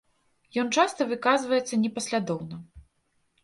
Ён 0.61 0.71
часта 0.77 1.07
выказваецца 1.11 1.81
непаслядоўна. 1.85 2.55